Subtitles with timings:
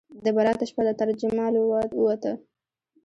[0.23, 2.31] د برات شپه ده ترجمال ووته